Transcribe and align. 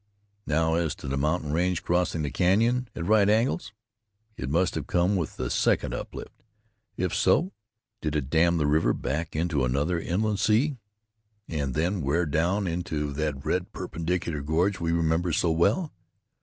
Now 0.47 0.73
as 0.73 0.95
to 0.95 1.07
the 1.07 1.15
mountain 1.15 1.53
range 1.53 1.83
crossing 1.83 2.23
the 2.23 2.31
canyon 2.31 2.89
at 2.95 3.05
right 3.05 3.29
angles. 3.29 3.71
It 4.35 4.49
must 4.49 4.73
have 4.73 4.87
come 4.87 5.15
with 5.15 5.37
the 5.37 5.51
second 5.51 5.93
uplift. 5.93 6.41
If 6.97 7.13
so, 7.13 7.51
did 8.01 8.15
it 8.15 8.31
dam 8.31 8.57
the 8.57 8.65
river 8.65 8.93
back 8.93 9.35
into 9.35 9.63
another 9.63 9.99
inland 9.99 10.39
sea, 10.39 10.77
and 11.47 11.75
then 11.75 12.01
wear 12.01 12.25
down 12.25 12.65
into 12.65 13.13
that 13.13 13.45
red 13.45 13.71
perpendicular 13.73 14.41
gorge 14.41 14.79
we 14.79 14.91
remember 14.91 15.31
so 15.31 15.51
well? 15.51 15.93